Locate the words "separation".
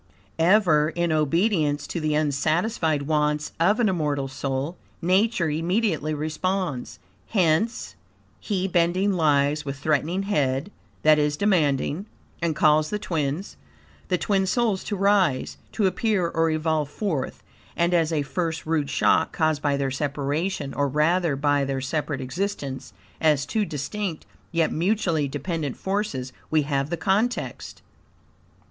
19.91-20.73